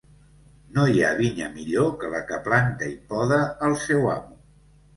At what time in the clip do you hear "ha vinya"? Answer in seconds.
1.05-1.49